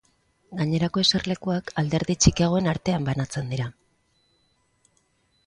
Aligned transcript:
Gainerako 0.61 1.03
eserlekuak 1.03 1.69
alderdi 1.81 2.15
txikiagoen 2.23 2.71
artean 2.73 3.07
banatzen 3.11 3.53
dira. 3.53 3.71